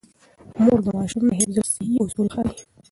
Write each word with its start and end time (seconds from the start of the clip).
مور 0.63 0.79
د 0.85 0.87
ماشوم 0.97 1.23
د 1.27 1.31
حفظ 1.39 1.55
الصحې 1.61 1.95
اصول 2.03 2.27
ښيي. 2.33 2.53